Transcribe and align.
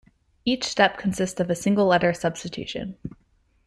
Each 0.45 0.63
step 0.63 0.97
consists 0.97 1.39
of 1.39 1.51
a 1.51 1.55
single 1.55 1.85
letter 1.85 2.11
substitution. 2.11 2.97